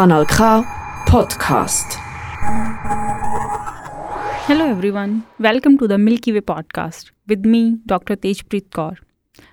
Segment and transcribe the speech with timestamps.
[0.00, 0.44] Kanal K
[1.08, 1.96] Podcast.
[4.46, 8.16] Hello everyone, welcome to the Milky Way podcast with me, Dr.
[8.16, 8.96] Tejpreet Kaur.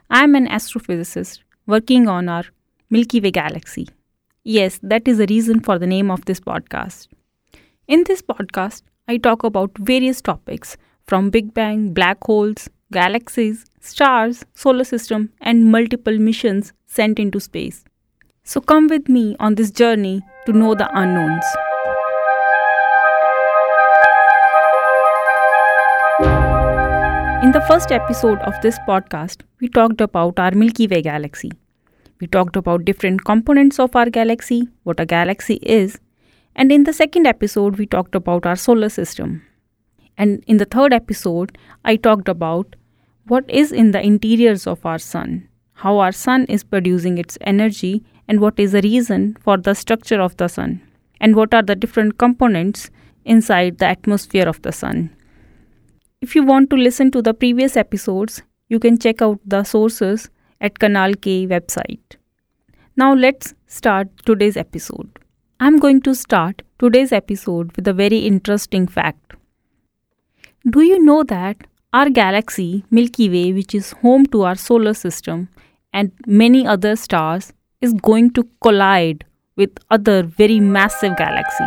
[0.09, 2.45] I am an astrophysicist working on our
[2.89, 3.89] Milky Way galaxy.
[4.45, 7.09] Yes, that is the reason for the name of this podcast.
[7.89, 10.77] In this podcast, I talk about various topics
[11.07, 17.83] from Big Bang, black holes, galaxies, stars, solar system, and multiple missions sent into space.
[18.45, 21.43] So come with me on this journey to know the unknowns.
[27.43, 31.51] In the first episode of this podcast, we talked about our Milky Way galaxy.
[32.21, 35.99] We talked about different components of our galaxy, what a galaxy is,
[36.55, 39.41] and in the second episode, we talked about our solar system.
[40.17, 42.77] And in the third episode, I talked about
[43.27, 48.05] what is in the interiors of our sun, how our sun is producing its energy,
[48.27, 50.81] and what is the reason for the structure of the sun,
[51.19, 52.89] and what are the different components
[53.25, 55.09] inside the atmosphere of the sun.
[56.21, 60.29] If you want to listen to the previous episodes, you can check out the sources
[60.59, 62.17] at Kanal K website.
[62.95, 65.19] Now let's start today's episode.
[65.59, 69.33] I'm going to start today's episode with a very interesting fact.
[70.69, 71.57] Do you know that
[71.93, 75.49] our galaxy, Milky Way, which is home to our solar system
[75.93, 79.23] and many other stars, is going to collide
[79.55, 81.65] with other very massive galaxy.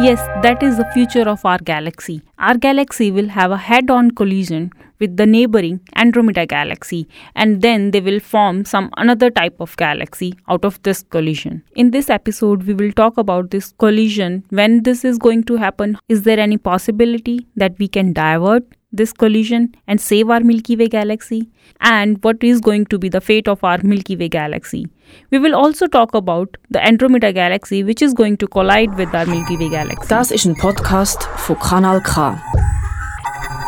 [0.00, 2.22] Yes, that is the future of our galaxy.
[2.38, 7.90] Our galaxy will have a head on collision with the neighboring Andromeda galaxy and then
[7.90, 11.64] they will form some another type of galaxy out of this collision.
[11.74, 15.98] In this episode we will talk about this collision, when this is going to happen,
[16.08, 20.88] is there any possibility that we can divert this collision and save our Milky Way
[20.88, 21.48] galaxy
[21.80, 24.86] and what is going to be the fate of our Milky Way galaxy.
[25.30, 29.26] We will also talk about the Andromeda galaxy which is going to collide with our
[29.26, 30.08] Milky Way galaxy.
[30.08, 32.38] Das ist ein Podcast von Kanal K.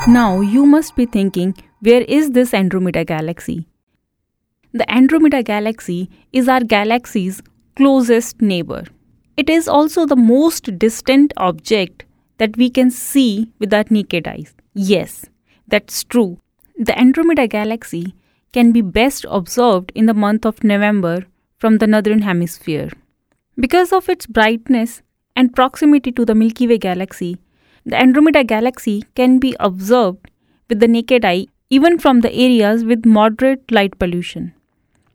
[0.09, 3.67] Now you must be thinking where is this Andromeda galaxy?
[4.73, 7.43] The Andromeda galaxy is our galaxy's
[7.77, 8.85] closest neighbor.
[9.37, 12.05] It is also the most distant object
[12.39, 14.55] that we can see with our naked eyes.
[14.75, 15.27] Yes,
[15.67, 16.39] that's true.
[16.79, 18.15] The Andromeda galaxy
[18.53, 21.27] can be best observed in the month of November
[21.59, 22.91] from the northern hemisphere.
[23.59, 25.03] Because of its brightness
[25.37, 27.39] and proximity to the Milky Way galaxy,
[27.85, 30.31] the Andromeda galaxy can be observed
[30.69, 34.53] with the naked eye even from the areas with moderate light pollution.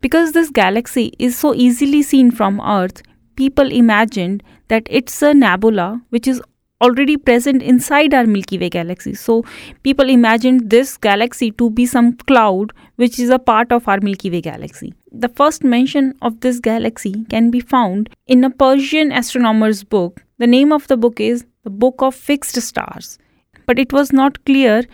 [0.00, 3.02] Because this galaxy is so easily seen from Earth,
[3.36, 6.40] people imagined that it's a nebula which is
[6.80, 9.14] already present inside our Milky Way galaxy.
[9.14, 9.44] So
[9.82, 14.30] people imagined this galaxy to be some cloud which is a part of our Milky
[14.30, 14.92] Way galaxy.
[15.12, 20.22] The first mention of this galaxy can be found in a Persian astronomer's book.
[20.38, 23.18] The name of the book is The Book of Fixed Stars.
[23.66, 24.84] But it was not clear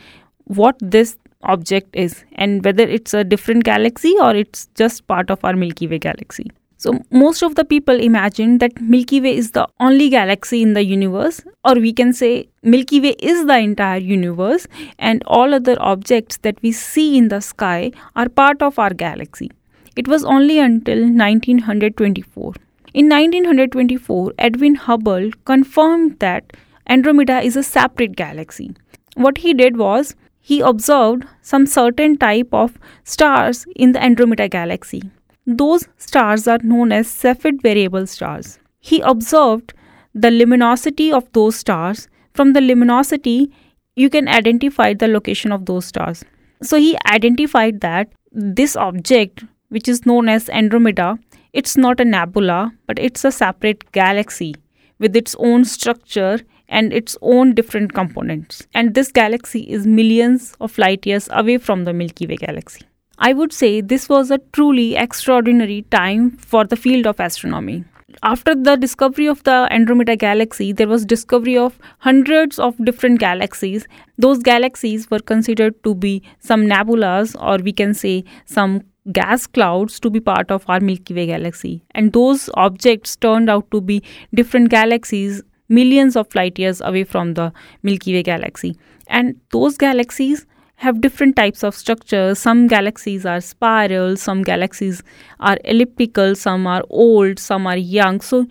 [0.45, 5.45] what this object is and whether it's a different galaxy or it's just part of
[5.45, 6.51] our Milky Way galaxy.
[6.83, 10.83] So, most of the people imagine that Milky Way is the only galaxy in the
[10.85, 14.67] universe, or we can say Milky Way is the entire universe,
[14.99, 19.53] and all other objects that we see in the sky are part of our galaxy.
[19.95, 22.55] It was only until 1924.
[22.95, 26.53] In 1924, Edwin Hubble confirmed that
[26.89, 28.75] Andromeda is a separate galaxy.
[29.15, 35.03] What he did was he observed some certain type of stars in the Andromeda galaxy
[35.47, 38.59] those stars are known as Cepheid variable stars.
[38.81, 39.75] He observed
[40.15, 42.09] the luminosity of those stars.
[42.35, 43.51] From the luminosity,
[43.97, 46.25] you can identify the location of those stars.
[46.63, 51.19] So he identified that this object, which is known as Andromeda,
[51.53, 54.55] it's not a nebula, but it's a separate galaxy
[54.99, 58.67] with its own structure and its own different components.
[58.73, 62.83] And this galaxy is millions of light years away from the Milky Way galaxy.
[63.25, 67.85] I would say this was a truly extraordinary time for the field of astronomy.
[68.25, 73.87] After the discovery of the Andromeda galaxy, there was discovery of hundreds of different galaxies.
[74.19, 78.83] Those galaxies were considered to be some nebulas or we can say some
[79.13, 81.85] gas clouds to be part of our Milky Way galaxy.
[81.93, 84.03] And those objects turned out to be
[84.35, 87.53] different galaxies millions of light years away from the
[87.85, 88.77] Milky Way galaxy.
[89.07, 90.45] And those galaxies
[90.77, 92.39] have different types of structures.
[92.39, 95.03] Some galaxies are spiral, some galaxies
[95.41, 98.21] are elliptical, some are old, some are young.
[98.21, 98.47] So,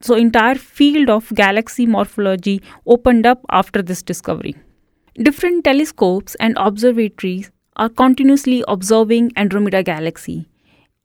[0.00, 4.56] so entire field of galaxy morphology opened up after this discovery.
[5.14, 10.46] Different telescopes and observatories are continuously observing Andromeda galaxy.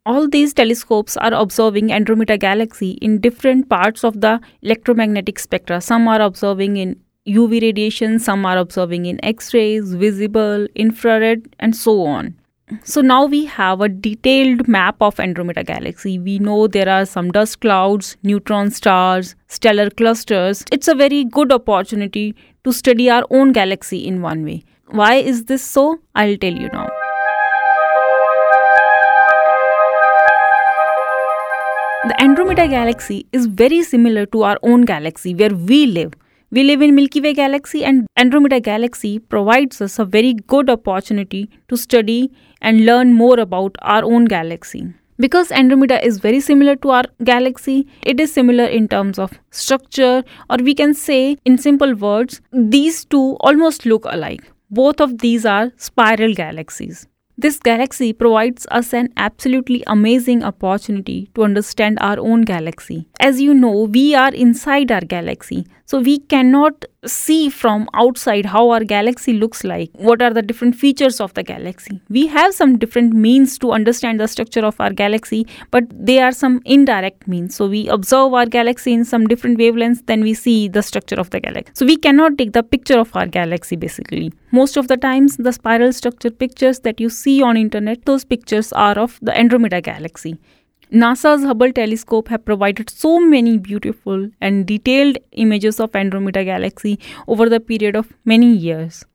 [0.05, 5.79] All these telescopes are observing Andromeda galaxy in different parts of the electromagnetic spectra.
[5.79, 11.75] Some are observing in UV radiation, some are observing in X rays, visible, infrared, and
[11.75, 12.35] so on.
[12.83, 16.17] So now we have a detailed map of Andromeda galaxy.
[16.17, 20.65] We know there are some dust clouds, neutron stars, stellar clusters.
[20.71, 22.33] It's a very good opportunity
[22.63, 24.63] to study our own galaxy in one way.
[24.87, 25.99] Why is this so?
[26.15, 26.87] I'll tell you now.
[32.07, 36.13] The Andromeda galaxy is very similar to our own galaxy where we live.
[36.53, 41.49] We live in Milky Way galaxy and Andromeda galaxy provides us a very good opportunity
[41.69, 42.29] to study
[42.61, 44.93] and learn more about our own galaxy.
[45.17, 50.25] Because Andromeda is very similar to our galaxy, it is similar in terms of structure,
[50.49, 54.43] or we can say in simple words, these two almost look alike.
[54.69, 57.07] Both of these are spiral galaxies.
[57.37, 63.07] This galaxy provides us an absolutely amazing opportunity to understand our own galaxy.
[63.19, 68.69] As you know, we are inside our galaxy, so we cannot see from outside how
[68.69, 71.99] our galaxy looks like, what are the different features of the galaxy.
[72.07, 76.31] We have some different means to understand the structure of our galaxy, but they are
[76.31, 77.57] some indirect means.
[77.57, 81.29] So we observe our galaxy in some different wavelengths, then we see the structure of
[81.31, 81.73] the galaxy.
[81.75, 84.31] So we cannot take the picture of our galaxy basically.
[84.51, 88.71] Most of the times the spiral structure pictures that you see on internet, those pictures
[88.71, 90.39] are of the Andromeda galaxy.
[90.93, 96.99] NASA's Hubble telescope have provided so many beautiful and detailed images of Andromeda galaxy
[97.29, 99.05] over the period of many years.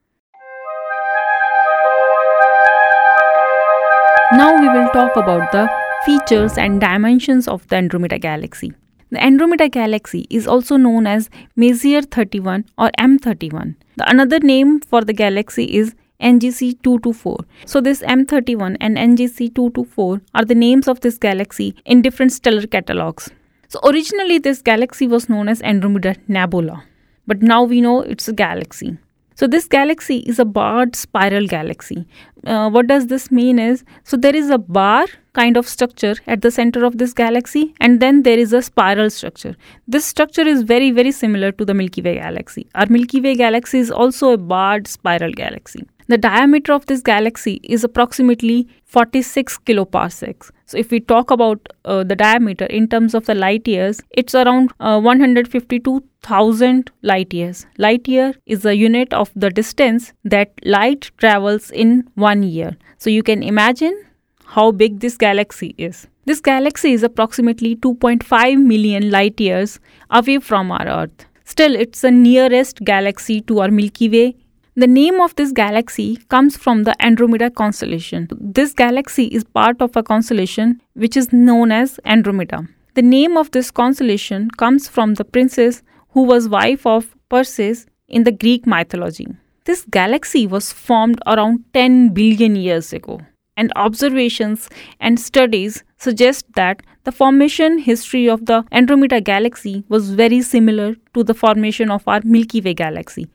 [4.32, 5.68] Now we will talk about the
[6.06, 8.72] features and dimensions of the Andromeda galaxy.
[9.10, 13.74] The Andromeda galaxy is also known as Messier 31 or M31.
[13.96, 17.38] The another name for the galaxy is NGC 224.
[17.66, 22.66] So, this M31 and NGC 224 are the names of this galaxy in different stellar
[22.66, 23.30] catalogs.
[23.68, 26.84] So, originally, this galaxy was known as Andromeda Nebula,
[27.26, 28.98] but now we know it's a galaxy.
[29.34, 32.06] So, this galaxy is a barred spiral galaxy.
[32.44, 36.40] Uh, what does this mean is so there is a bar kind of structure at
[36.40, 39.54] the center of this galaxy, and then there is a spiral structure.
[39.86, 42.66] This structure is very, very similar to the Milky Way galaxy.
[42.74, 45.86] Our Milky Way galaxy is also a barred spiral galaxy.
[46.08, 50.52] The diameter of this galaxy is approximately 46 kiloparsecs.
[50.66, 54.32] So, if we talk about uh, the diameter in terms of the light years, it's
[54.32, 57.66] around uh, 152,000 light years.
[57.78, 62.76] Light year is a unit of the distance that light travels in one year.
[62.98, 64.00] So, you can imagine
[64.44, 66.06] how big this galaxy is.
[66.24, 69.80] This galaxy is approximately 2.5 million light years
[70.10, 71.26] away from our Earth.
[71.44, 74.36] Still, it's the nearest galaxy to our Milky Way
[74.78, 78.28] the name of this galaxy comes from the Andromeda constellation.
[78.38, 82.68] This galaxy is part of a constellation which is known as Andromeda.
[82.92, 88.24] The name of this constellation comes from the princess who was wife of Perseus in
[88.24, 89.26] the Greek mythology.
[89.64, 93.20] This galaxy was formed around 10 billion years ago,
[93.56, 94.68] and observations
[95.00, 101.24] and studies suggest that the formation history of the Andromeda galaxy was very similar to
[101.24, 103.26] the formation of our Milky Way galaxy.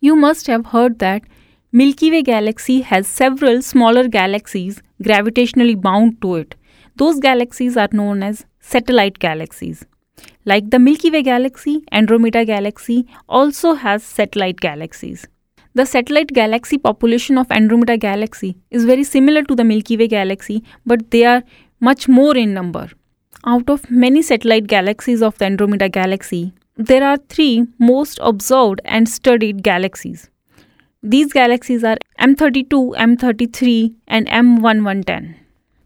[0.00, 1.22] You must have heard that
[1.72, 6.54] Milky Way galaxy has several smaller galaxies gravitationally bound to it.
[6.94, 9.84] Those galaxies are known as satellite galaxies.
[10.44, 15.26] Like the Milky Way galaxy, Andromeda galaxy also has satellite galaxies.
[15.74, 20.62] The satellite galaxy population of Andromeda galaxy is very similar to the Milky Way galaxy,
[20.86, 21.42] but they are
[21.80, 22.88] much more in number.
[23.44, 29.08] Out of many satellite galaxies of the Andromeda galaxy, there are three most observed and
[29.08, 30.30] studied galaxies.
[31.02, 35.34] These galaxies are M32, M33, and M110.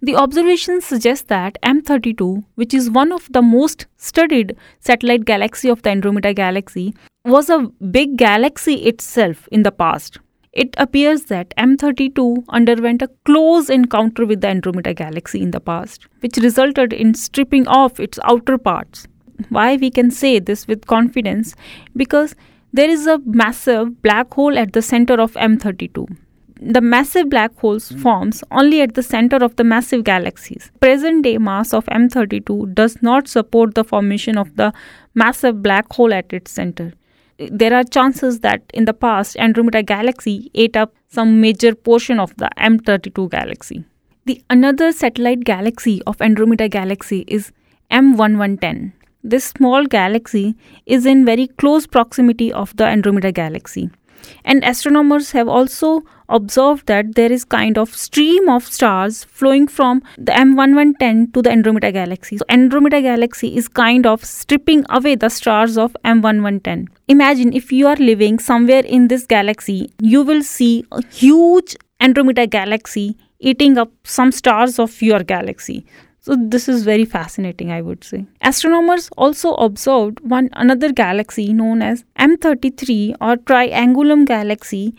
[0.02, 5.80] The observations suggest that M32, which is one of the most studied satellite galaxy of
[5.80, 6.94] the Andromeda galaxy,
[7.24, 10.18] was a big galaxy itself in the past.
[10.52, 16.06] It appears that M32 underwent a close encounter with the Andromeda galaxy in the past,
[16.20, 19.06] which resulted in stripping off its outer parts
[19.50, 21.54] why we can say this with confidence?
[21.96, 22.34] Because
[22.72, 26.16] there is a massive black hole at the center of M32.
[26.64, 27.98] The massive black holes hmm.
[28.00, 30.70] forms only at the center of the massive galaxies.
[30.80, 34.72] Present day mass of M32 does not support the formation of the
[35.14, 36.92] massive black hole at its center.
[37.38, 42.36] There are chances that in the past Andromeda galaxy ate up some major portion of
[42.36, 43.84] the M32 galaxy.
[44.24, 47.50] The another satellite galaxy of Andromeda galaxy is
[47.90, 48.92] M110.
[49.24, 53.90] This small galaxy is in very close proximity of the Andromeda galaxy.
[54.44, 60.02] And astronomers have also observed that there is kind of stream of stars flowing from
[60.16, 62.38] the M110 to the Andromeda galaxy.
[62.38, 66.88] So Andromeda galaxy is kind of stripping away the stars of M110.
[67.08, 72.46] Imagine if you are living somewhere in this galaxy, you will see a huge Andromeda
[72.46, 75.84] galaxy eating up some stars of your galaxy.
[76.24, 78.26] So this is very fascinating, I would say.
[78.40, 84.94] Astronomers also observed one another galaxy known as M33 or Triangulum galaxy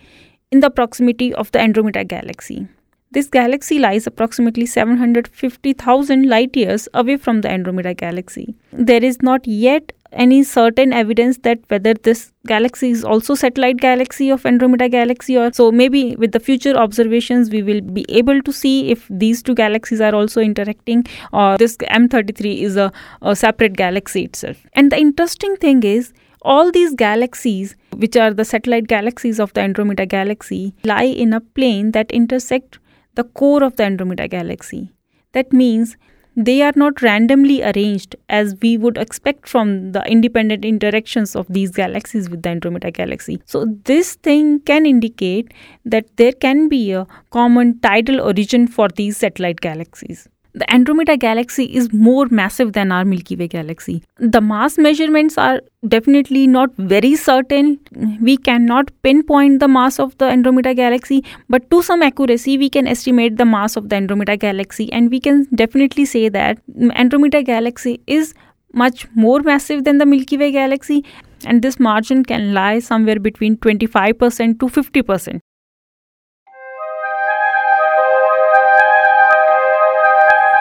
[0.52, 2.68] in the proximity of the Andromeda galaxy.
[3.12, 8.56] This galaxy lies approximately 750,000 light years away from the Andromeda galaxy.
[8.74, 14.30] There is not yet any certain evidence that whether this galaxy is also satellite galaxy
[14.30, 18.54] of Andromeda galaxy or so maybe with the future observations we will be able to
[18.54, 22.92] see if these two galaxies are also interacting or this M33 is a,
[23.22, 24.58] a separate galaxy itself.
[24.74, 29.62] And the interesting thing is all these galaxies which are the satellite galaxies of the
[29.62, 32.80] Andromeda galaxy lie in a plane that intersect
[33.16, 34.92] the core of the Andromeda galaxy.
[35.34, 35.96] That means
[36.36, 41.72] they are not randomly arranged as we would expect from the independent interactions of these
[41.72, 43.42] galaxies with the Andromeda galaxy.
[43.46, 45.54] So, this thing can indicate
[45.86, 51.64] that there can be a common tidal origin for these satellite galaxies the Andromeda galaxy
[51.66, 54.04] is more massive than our Milky Way galaxy.
[54.18, 57.80] The mass measurements are definitely not very certain.
[58.22, 62.88] We cannot pinpoint the mass of the Andromeda galaxy, but to some accuracy, we can
[62.88, 66.60] estimate the mass of the Andromeda galaxy, and we can definitely say that
[66.96, 68.34] Andromeda galaxy is
[68.74, 71.04] much more massive than the Milky Way galaxy,
[71.46, 75.40] and this margin can lie somewhere between 25% to 50%.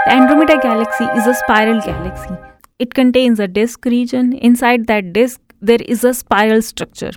[0.04, 2.34] The Andromeda galaxy is a spiral galaxy.
[2.80, 4.32] It contains a disk region.
[4.32, 7.12] Inside that disk, there is a spiral structure.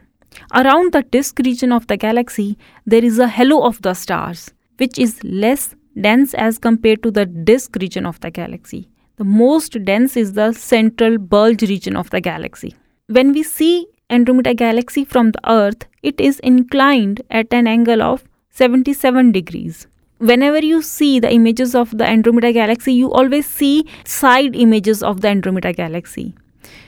[0.54, 5.00] Around the disk region of the galaxy, there is a halo of the stars, which
[5.00, 8.88] is less dense as compared to the disk region of the galaxy.
[9.15, 12.75] The most dense is the central bulge region of the galaxy.
[13.08, 18.25] When we see Andromeda galaxy from the Earth, it is inclined at an angle of
[18.51, 19.88] 77 degrees
[20.25, 25.22] whenever you see the images of the Andromeda galaxy, you always see side images of
[25.22, 26.36] the Andromeda galaxy.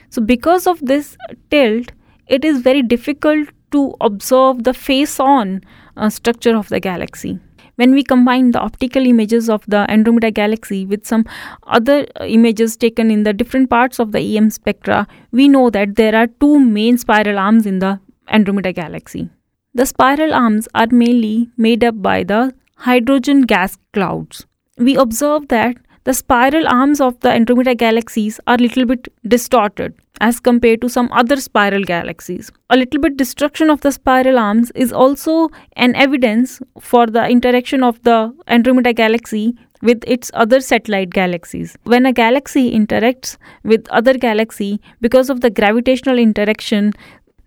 [0.09, 1.17] So, because of this
[1.51, 1.91] tilt,
[2.27, 5.61] it is very difficult to observe the face on
[5.95, 7.39] uh, structure of the galaxy.
[7.75, 11.25] When we combine the optical images of the Andromeda galaxy with some
[11.67, 15.95] other uh, images taken in the different parts of the EM spectra, we know that
[15.95, 19.29] there are two main spiral arms in the Andromeda galaxy.
[19.75, 24.45] The spiral arms are mainly made up by the hydrogen gas clouds.
[24.77, 29.93] We observe that the spiral arms of the Andromeda galaxies are a little bit distorted
[30.21, 32.51] as compared to some other spiral galaxies.
[32.69, 37.83] A little bit destruction of the spiral arms is also an evidence for the interaction
[37.83, 41.75] of the Andromeda galaxy with its other satellite galaxies.
[41.83, 46.93] When a galaxy interacts with other galaxy because of the gravitational interaction,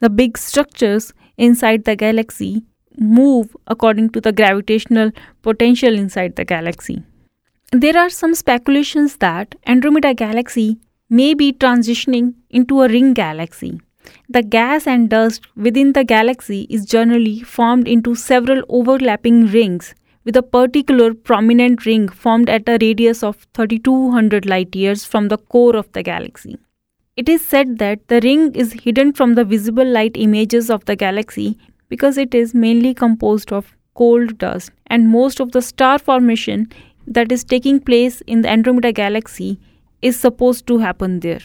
[0.01, 2.63] the big structures inside the galaxy
[2.99, 5.11] move according to the gravitational
[5.43, 7.03] potential inside the galaxy.
[7.73, 13.81] There are some speculations that Andromeda galaxy may be transitioning into a ring galaxy.
[14.29, 19.95] The gas and dust within the galaxy is generally formed into several overlapping rings
[20.25, 25.39] with a particular prominent ring formed at a radius of 3200 light years from the
[25.39, 26.59] core of the galaxy.
[27.17, 30.97] It is said that the ring is hidden from the visible light images of the
[30.97, 31.59] galaxy
[31.91, 36.67] because it is mainly composed of cold dust and most of the star formation
[37.07, 39.59] that is taking place in the Andromeda galaxy
[40.01, 41.41] is supposed to happen there.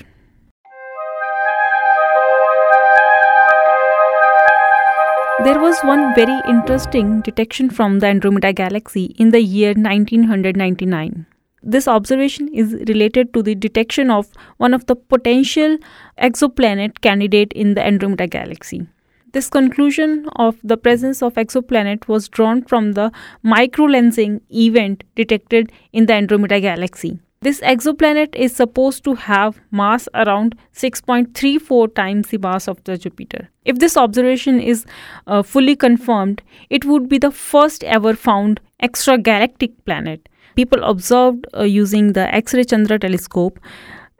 [5.43, 11.25] There was one very interesting detection from the Andromeda galaxy in the year 1999.
[11.61, 15.77] This observation is related to the detection of one of the potential
[16.17, 18.87] exoplanet candidate in the Andromeda galaxy.
[19.35, 23.11] This conclusion of the presence of exoplanet was drawn from the
[23.43, 27.19] microlensing event detected in the Andromeda galaxy.
[27.41, 33.49] This exoplanet is supposed to have mass around 6.34 times the mass of the Jupiter.
[33.65, 34.85] If this observation is
[35.27, 40.29] uh, fully confirmed, it would be the first ever found extragalactic planet.
[40.55, 43.59] People observed uh, using the X-ray Chandra telescope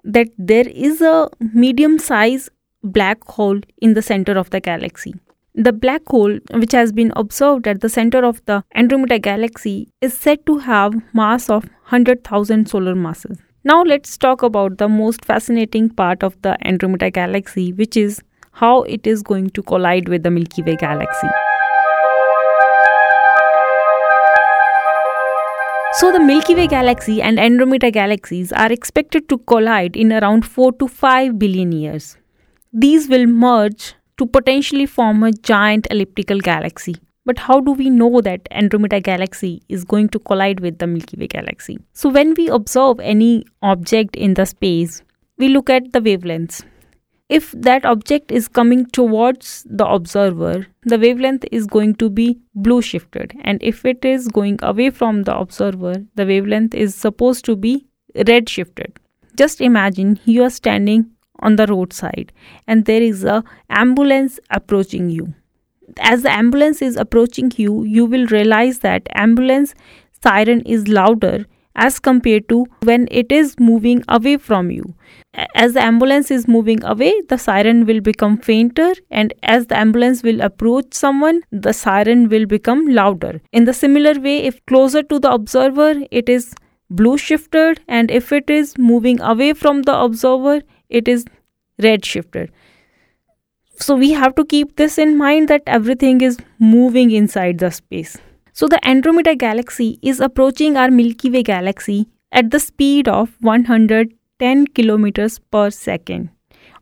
[0.04, 2.50] that there is a medium size
[2.86, 5.14] black hole in the center of the galaxy.
[5.54, 10.14] The black hole, which has been observed at the center of the Andromeda galaxy, is
[10.14, 13.38] said to have mass of 100,000 solar masses.
[13.64, 18.84] Now let's talk about the most fascinating part of the Andromeda galaxy, which is how
[18.84, 21.28] it is going to collide with the Milky Way galaxy.
[25.94, 30.74] So, the Milky Way galaxy and Andromeda galaxies are expected to collide in around 4
[30.74, 32.18] to 5 billion years.
[32.76, 36.96] These will merge to potentially form a giant elliptical galaxy.
[37.26, 41.18] But how do we know that Andromeda galaxy is going to collide with the Milky
[41.18, 41.80] Way galaxy?
[41.94, 45.02] So, when we observe any object in the space,
[45.38, 46.64] we look at the wavelengths
[47.28, 52.82] if that object is coming towards the observer, the wavelength is going to be blue
[52.82, 53.34] shifted.
[53.42, 57.88] And if it is going away from the observer, the wavelength is supposed to be
[58.28, 59.00] red shifted.
[59.36, 62.32] Just imagine you are standing on the roadside
[62.68, 65.34] and there is a ambulance approaching you.
[66.00, 69.76] As the ambulance is approaching you, you will realize that ambulance
[70.24, 74.96] siren is louder as compared to when it is moving away from you.
[75.54, 80.24] As the ambulance is moving away, the siren will become fainter, and as the ambulance
[80.24, 83.42] will approach someone, the siren will become louder.
[83.52, 86.54] In the similar way, if closer to the observer, it is
[86.90, 91.26] blue shifted, and if it is moving away from the observer, it is
[91.82, 92.52] red shifted.
[93.78, 98.18] So we have to keep this in mind that everything is moving inside the space.
[98.54, 104.68] So the Andromeda galaxy is approaching our Milky Way galaxy at the speed of 110
[104.68, 106.30] kilometers per second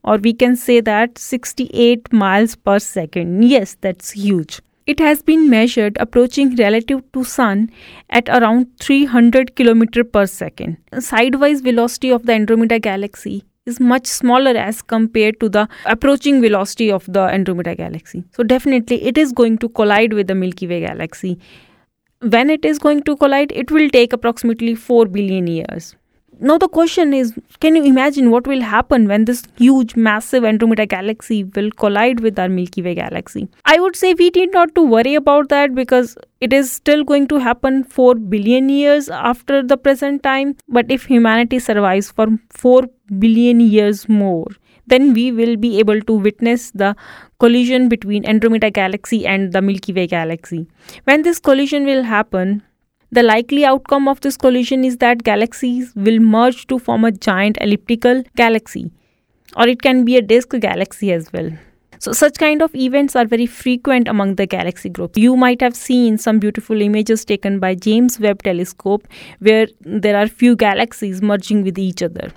[0.03, 3.43] or we can say that 68 miles per second.
[3.43, 4.61] Yes, that's huge.
[4.85, 7.69] It has been measured approaching relative to sun
[8.09, 10.77] at around 300 km per second.
[10.99, 16.91] Sidewise velocity of the Andromeda galaxy is much smaller as compared to the approaching velocity
[16.91, 18.23] of the Andromeda galaxy.
[18.35, 21.39] So, definitely, it is going to collide with the Milky Way galaxy.
[22.19, 25.95] When it is going to collide, it will take approximately 4 billion years.
[26.39, 30.85] Now, the question is can you imagine what will happen when this huge, massive Andromeda
[30.85, 33.47] galaxy will collide with our Milky Way galaxy?
[33.65, 37.27] I would say we need not to worry about that because it is still going
[37.27, 40.55] to happen 4 billion years after the present time.
[40.67, 42.83] But if humanity survives for 4
[43.19, 44.47] billion years more,
[44.87, 46.95] then we will be able to witness the
[47.39, 50.67] collision between Andromeda galaxy and the Milky Way galaxy.
[51.05, 52.63] When this collision will happen,
[53.13, 57.59] the likely outcome of this collision is that galaxies will merge to form a giant
[57.61, 58.91] elliptical galaxy,
[59.55, 61.51] or it can be a disk galaxy as well.
[61.99, 65.15] So, such kind of events are very frequent among the galaxy group.
[65.15, 69.07] You might have seen some beautiful images taken by James Webb Telescope
[69.39, 72.31] where there are few galaxies merging with each other.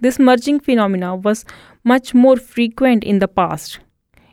[0.00, 1.44] This merging phenomena was
[1.84, 3.78] much more frequent in the past,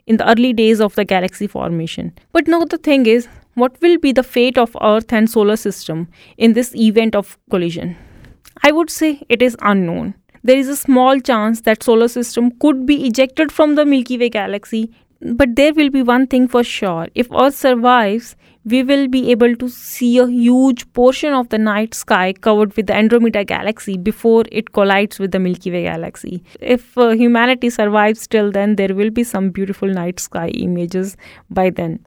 [0.07, 2.13] in the early days of the galaxy formation.
[2.31, 6.07] But now the thing is, what will be the fate of Earth and solar system
[6.37, 7.97] in this event of collision?
[8.63, 10.15] I would say it is unknown.
[10.43, 14.29] There is a small chance that solar system could be ejected from the Milky Way
[14.29, 17.07] galaxy, but there will be one thing for sure.
[17.13, 21.93] If Earth survives, we will be able to see a huge portion of the night
[21.93, 26.43] sky covered with the Andromeda galaxy before it collides with the Milky Way galaxy.
[26.59, 31.17] If uh, humanity survives till then, there will be some beautiful night sky images
[31.49, 32.05] by then.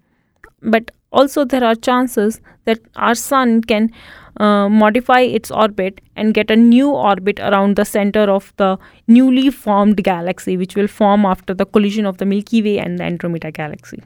[0.63, 3.90] But also, there are chances that our sun can
[4.38, 9.50] uh, modify its orbit and get a new orbit around the center of the newly
[9.50, 13.53] formed galaxy, which will form after the collision of the Milky Way and the Andromeda
[13.53, 14.03] galaxy.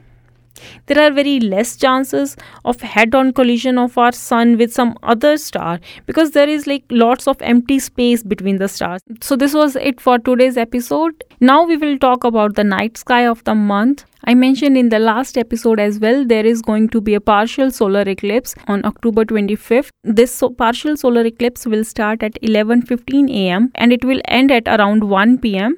[0.87, 5.37] There are very less chances of head on collision of our sun with some other
[5.37, 9.01] star because there is like lots of empty space between the stars.
[9.21, 11.23] So this was it for today's episode.
[11.39, 14.99] Now we will talk about the night sky of the month I mentioned in the
[14.99, 19.23] last episode as well, there is going to be a partial solar eclipse on October
[19.23, 19.89] 25th.
[20.03, 23.71] This so partial solar eclipse will start at 11:15 a.m.
[23.75, 25.77] and it will end at around 1 p.m.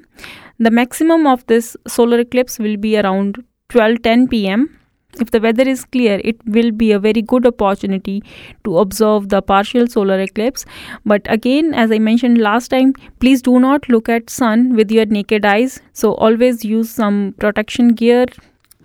[0.58, 4.68] The maximum of this solar eclipse will be around 12:10 pm
[5.20, 8.22] if the weather is clear it will be a very good opportunity
[8.64, 10.64] to observe the partial solar eclipse.
[11.04, 15.06] But again as i mentioned last time please do not look at sun with your
[15.06, 15.80] naked eyes.
[15.92, 18.26] So always use some protection gear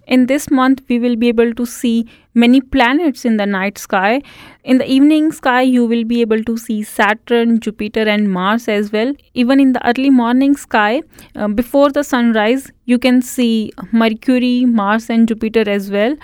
[0.07, 4.21] in this month we will be able to see many planets in the night sky
[4.63, 8.91] in the evening sky you will be able to see saturn jupiter and mars as
[8.91, 11.01] well even in the early morning sky
[11.35, 16.17] uh, before the sunrise you can see mercury mars and jupiter as well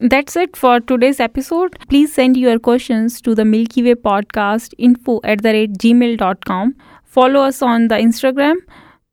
[0.00, 1.74] that's it for today's episode.
[1.88, 6.74] Please send your questions to the Milky Way podcast info at the rate gmail.com.
[7.04, 8.56] Follow us on the Instagram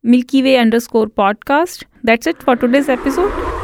[0.02, 1.84] Milky Way underscore podcast.
[2.02, 3.63] That's it for today's episode.